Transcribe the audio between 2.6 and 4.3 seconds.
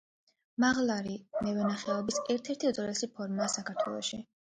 უძველესი ფორმაა საქართველოში.